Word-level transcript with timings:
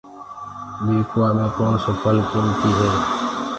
ٻيڪوآ 0.83 1.27
مي 1.37 1.45
ڪوڻسو 1.55 1.91
ڦسل 1.97 2.17
قيمتي 2.29 2.69
هي۔ 2.79 2.91